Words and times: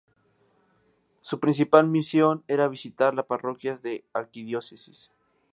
Su 1.19 1.39
principal 1.39 1.87
misión 1.87 2.43
era 2.47 2.67
visitar 2.67 3.13
las 3.13 3.27
parroquias 3.27 3.83
de 3.83 4.03
la 4.11 4.21
arquidiócesis. 4.21 5.11